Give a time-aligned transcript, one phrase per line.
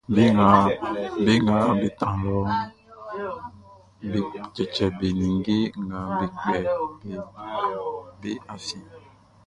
[1.25, 2.49] Be nga be tran lɔʼn,
[4.11, 4.19] be
[4.55, 6.55] cɛcɛ be ninnge nga be kpɛ
[7.01, 7.25] beʼn
[8.21, 8.85] be afiɛn.